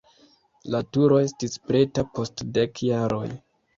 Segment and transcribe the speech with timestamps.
[0.75, 3.25] La turo estis preta post dek jaroj.